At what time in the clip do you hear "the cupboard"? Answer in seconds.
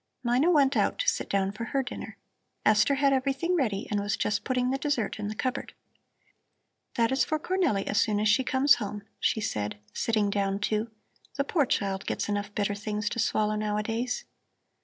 5.27-5.75